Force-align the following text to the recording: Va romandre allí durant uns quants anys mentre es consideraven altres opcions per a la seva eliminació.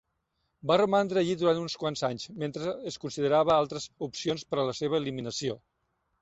Va 0.69 0.77
romandre 0.81 1.19
allí 1.21 1.35
durant 1.41 1.59
uns 1.63 1.75
quants 1.83 2.01
anys 2.07 2.25
mentre 2.45 2.73
es 2.93 2.97
consideraven 3.05 3.55
altres 3.57 3.87
opcions 4.09 4.49
per 4.55 4.61
a 4.63 4.67
la 4.71 4.75
seva 4.81 5.01
eliminació. 5.03 5.61